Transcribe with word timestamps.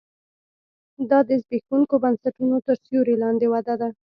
دا 1.09 1.19
د 1.29 1.31
زبېښونکو 1.41 1.95
بنسټونو 2.03 2.57
تر 2.65 2.75
سیوري 2.85 3.15
لاندې 3.23 3.45
وده 3.53 3.75
ده 3.81 3.89